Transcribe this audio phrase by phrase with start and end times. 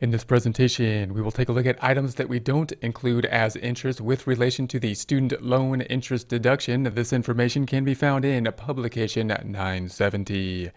[0.00, 3.54] In this presentation, we will take a look at items that we don't include as
[3.56, 6.84] interest with relation to the student loan interest deduction.
[6.84, 10.70] This information can be found in Publication 970.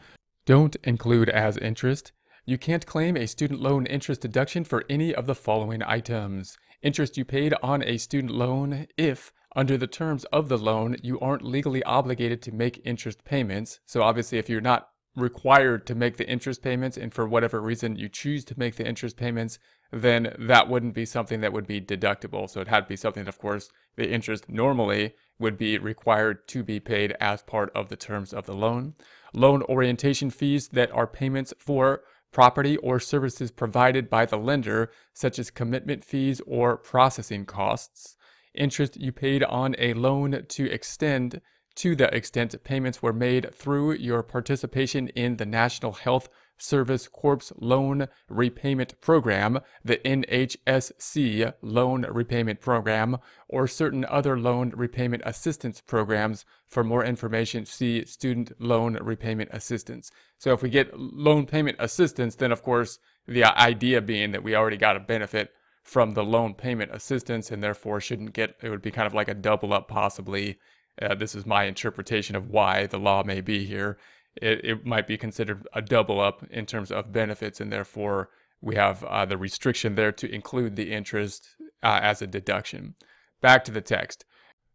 [0.46, 2.12] Don't include as interest.
[2.46, 6.58] You can't claim a student loan interest deduction for any of the following items.
[6.82, 11.18] Interest you paid on a student loan if, under the terms of the loan, you
[11.21, 13.80] aren't legally obligated to make interest payments.
[13.86, 17.95] So obviously, if you're not required to make the interest payments and for whatever reason
[17.95, 19.59] you choose to make the interest payments,
[19.91, 22.49] then that wouldn't be something that would be deductible.
[22.49, 26.48] So it had to be something, that, of course, the interest normally would be required
[26.48, 28.95] to be paid as part of the terms of the loan.
[29.34, 35.38] Loan origination fees that are payments for property or services provided by the lender, such
[35.38, 38.17] as commitment fees or processing costs.
[38.55, 41.39] Interest you paid on a loan to extend
[41.76, 47.52] to the extent payments were made through your participation in the National Health Service Corps
[47.58, 53.17] Loan Repayment Program, the NHSC Loan Repayment Program,
[53.50, 56.45] or certain other loan repayment assistance programs.
[56.67, 60.12] For more information, see Student Loan Repayment Assistance.
[60.38, 64.56] So if we get loan payment assistance, then of course the idea being that we
[64.56, 65.52] already got a benefit
[65.84, 69.28] from the loan payment assistance and therefore shouldn't get, it would be kind of like
[69.28, 70.58] a double up possibly
[71.02, 73.97] uh, this is my interpretation of why the law may be here.
[74.36, 78.30] It, it, might be considered a double up in terms of benefits, and therefore
[78.61, 82.95] we have uh, the restriction there to include the interest uh, as a deduction.
[83.41, 84.25] Back to the text.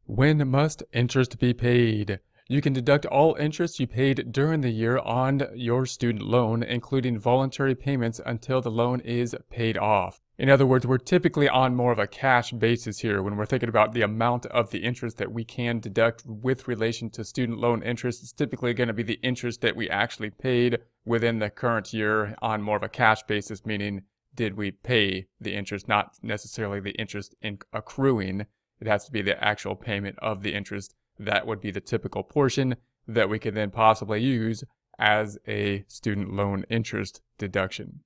[0.04, 2.20] When must interest be paid?
[2.50, 7.18] You can deduct all interest you paid during the year on your student loan, including
[7.18, 10.22] voluntary payments until the loan is paid off.
[10.38, 13.68] In other words, we're typically on more of a cash basis here when we're thinking
[13.68, 17.82] about the amount of the interest that we can deduct with relation to student loan
[17.82, 18.22] interest.
[18.22, 22.34] It's typically going to be the interest that we actually paid within the current year
[22.40, 24.04] on more of a cash basis, meaning
[24.34, 28.46] did we pay the interest, not necessarily the interest in accruing.
[28.80, 32.22] It has to be the actual payment of the interest that would be the typical
[32.22, 32.76] portion
[33.06, 34.64] that we could then possibly use
[34.98, 38.00] as a student loan interest deduction.